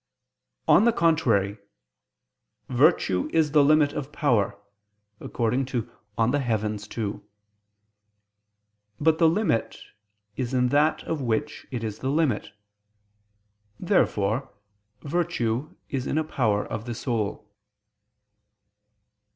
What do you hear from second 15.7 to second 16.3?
is in a